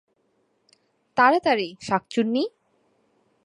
তাড়াতাড়ি, 1.17 1.67
শাকচুন্নী। 1.81 2.43